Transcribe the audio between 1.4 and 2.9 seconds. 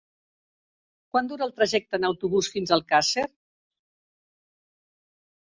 el trajecte en autobús fins a